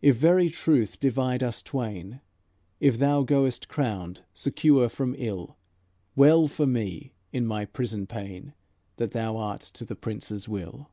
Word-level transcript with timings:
If 0.00 0.14
very 0.14 0.50
truth 0.50 1.00
divide 1.00 1.42
us 1.42 1.60
twain; 1.60 2.20
If 2.78 2.96
thou 2.98 3.22
goest 3.24 3.66
crowned, 3.66 4.22
secure 4.32 4.88
from 4.88 5.16
ill, 5.18 5.58
Well 6.14 6.46
for 6.46 6.64
me 6.64 7.12
in 7.32 7.44
my 7.44 7.64
prison 7.64 8.06
pain 8.06 8.54
That 8.98 9.10
thou 9.10 9.36
art 9.36 9.62
to 9.74 9.84
the 9.84 9.96
Prince's 9.96 10.48
will." 10.48 10.92